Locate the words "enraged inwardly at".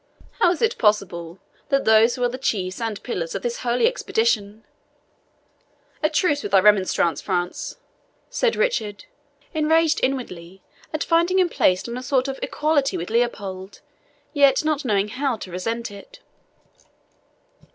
9.53-11.03